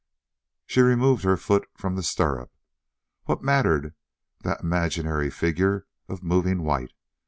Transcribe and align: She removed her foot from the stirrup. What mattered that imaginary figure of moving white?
She 0.65 0.81
removed 0.81 1.23
her 1.25 1.37
foot 1.37 1.69
from 1.77 1.95
the 1.95 2.01
stirrup. 2.01 2.51
What 3.25 3.43
mattered 3.43 3.93
that 4.41 4.61
imaginary 4.61 5.29
figure 5.29 5.85
of 6.09 6.23
moving 6.23 6.63
white? 6.63 6.93